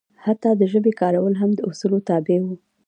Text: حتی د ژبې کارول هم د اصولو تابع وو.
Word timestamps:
حتی 0.25 0.49
د 0.55 0.61
ژبې 0.71 0.91
کارول 1.01 1.33
هم 1.41 1.51
د 1.55 1.59
اصولو 1.69 1.97
تابع 2.09 2.39
وو. 2.45 2.55